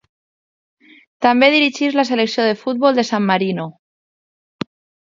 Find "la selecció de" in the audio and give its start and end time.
2.01-2.57